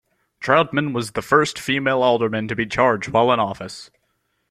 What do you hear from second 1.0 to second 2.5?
the first female alderman